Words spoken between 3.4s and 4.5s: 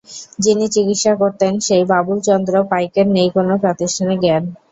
প্রাতিষ্ঠানিক জ্ঞান।